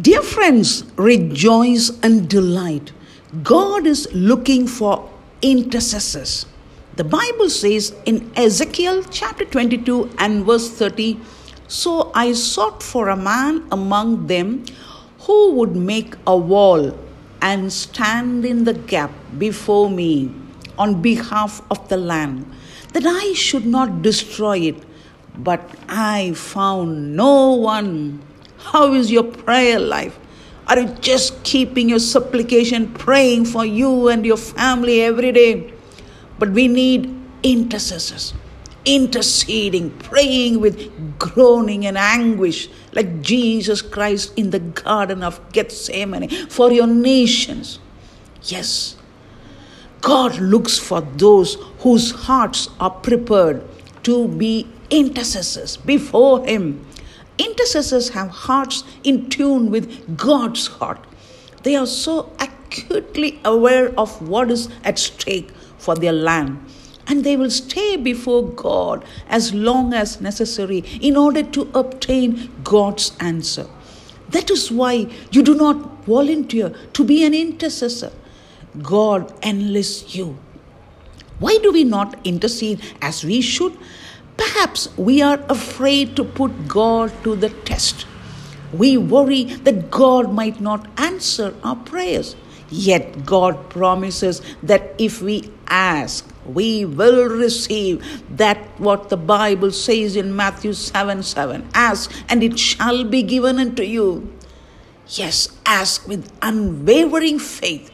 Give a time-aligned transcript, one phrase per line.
[0.00, 2.90] Dear friends, rejoice and delight.
[3.44, 5.08] God is looking for
[5.40, 6.46] intercessors.
[6.96, 11.20] The Bible says in Ezekiel chapter 22 and verse 30
[11.68, 14.64] So I sought for a man among them
[15.20, 16.98] who would make a wall
[17.40, 20.34] and stand in the gap before me
[20.76, 22.52] on behalf of the land,
[22.94, 24.82] that I should not destroy it.
[25.38, 28.22] But I found no one.
[28.64, 30.18] How is your prayer life?
[30.66, 35.72] Are you just keeping your supplication, praying for you and your family every day?
[36.38, 38.32] But we need intercessors,
[38.84, 46.72] interceding, praying with groaning and anguish, like Jesus Christ in the Garden of Gethsemane for
[46.72, 47.78] your nations.
[48.42, 48.96] Yes,
[50.00, 53.64] God looks for those whose hearts are prepared
[54.04, 56.86] to be intercessors before Him.
[57.38, 61.04] Intercessors have hearts in tune with God's heart.
[61.62, 66.64] They are so acutely aware of what is at stake for their land.
[67.06, 73.12] And they will stay before God as long as necessary in order to obtain God's
[73.20, 73.66] answer.
[74.30, 78.12] That is why you do not volunteer to be an intercessor.
[78.82, 80.38] God enlists you.
[81.38, 83.76] Why do we not intercede as we should?
[84.36, 88.06] Perhaps we are afraid to put God to the test.
[88.72, 92.34] We worry that God might not answer our prayers.
[92.70, 98.02] Yet God promises that if we ask, we will receive
[98.36, 101.68] that what the Bible says in Matthew 7 7.
[101.74, 104.32] Ask and it shall be given unto you.
[105.08, 107.93] Yes, ask with unwavering faith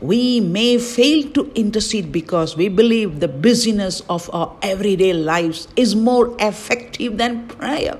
[0.00, 5.96] we may fail to intercede because we believe the busyness of our everyday lives is
[5.96, 7.98] more effective than prayer.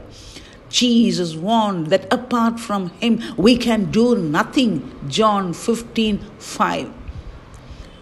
[0.69, 4.91] Jesus warned that apart from Him we can do nothing.
[5.09, 6.93] John 15 5.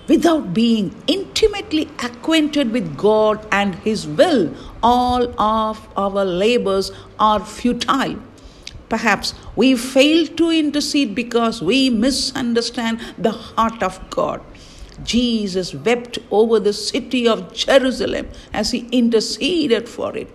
[0.09, 8.17] Without being intimately acquainted with God and His will, all of our labors are futile.
[8.89, 14.41] Perhaps we fail to intercede because we misunderstand the heart of God.
[15.03, 20.31] Jesus wept over the city of Jerusalem as he interceded for it.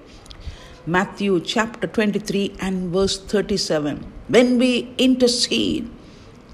[0.85, 4.05] Matthew chapter 23 and verse 37.
[4.27, 5.89] When we intercede,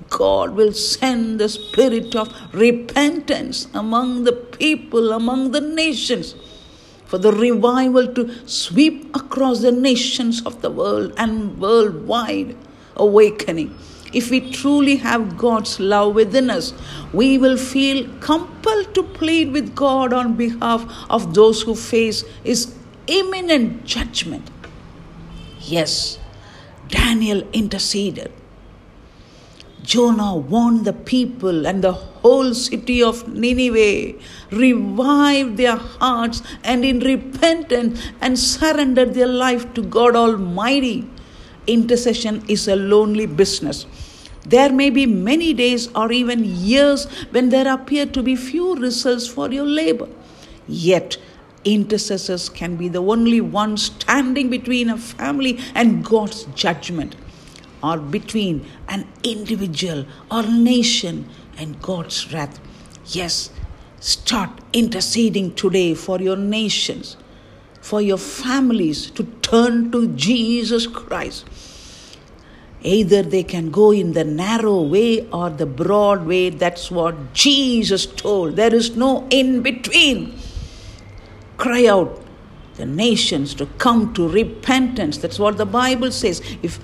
[0.09, 6.35] God will send the spirit of repentance among the people, among the nations
[7.07, 12.55] for the revival to sweep across the nations of the world and worldwide
[12.95, 13.75] awakening.
[14.13, 16.73] If we truly have God's love within us,
[17.13, 22.73] we will feel compelled to plead with God on behalf of those who face His
[23.07, 24.49] imminent judgment.
[25.59, 26.19] Yes,
[26.87, 28.31] Daniel interceded.
[29.87, 34.19] Jonah warned the people and the whole city of Nineveh,
[34.51, 41.09] revived their hearts and in repentance and surrendered their life to God Almighty.
[41.67, 43.85] Intercession is a lonely business.
[44.45, 49.25] There may be many days or even years when there appear to be few results
[49.25, 50.09] for your labor.
[50.67, 51.15] Yet,
[51.63, 57.15] intercessors can be the only ones standing between a family and God's judgment
[57.87, 62.59] or between an individual or nation and God's wrath.
[63.05, 63.51] Yes,
[63.99, 67.17] start interceding today for your nations,
[67.81, 71.45] for your families to turn to Jesus Christ.
[72.83, 76.49] Either they can go in the narrow way or the broad way.
[76.49, 78.55] That's what Jesus told.
[78.55, 80.37] There is no in between.
[81.57, 82.21] Cry out
[82.75, 85.17] the nations to come to repentance.
[85.17, 86.41] That's what the Bible says.
[86.61, 86.79] If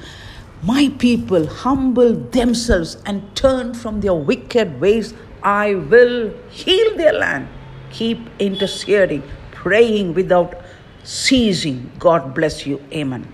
[0.64, 5.14] my people humble themselves and turn from their wicked ways,
[5.44, 7.50] I will heal their land.
[7.92, 10.56] Keep interceding, praying without
[11.04, 11.92] ceasing.
[12.00, 12.82] God bless you.
[12.94, 13.28] Amen.